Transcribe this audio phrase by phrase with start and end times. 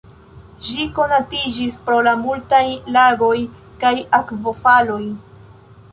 [0.67, 2.63] Ĝi konatiĝis pro la multaj
[2.97, 3.37] lagoj
[3.85, 5.03] kaj akvofaloj.